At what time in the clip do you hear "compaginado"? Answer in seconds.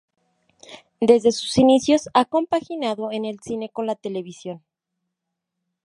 2.25-3.11